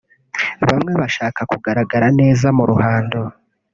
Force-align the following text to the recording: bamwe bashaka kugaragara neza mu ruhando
bamwe 0.67 0.91
bashaka 1.01 1.41
kugaragara 1.51 2.07
neza 2.19 2.47
mu 2.57 2.63
ruhando 2.69 3.19